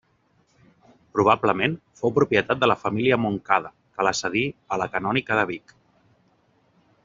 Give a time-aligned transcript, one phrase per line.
[1.17, 4.45] Probablement fou propietat de la família Montcada, que la cedí
[4.77, 5.79] a la canònica de Vic.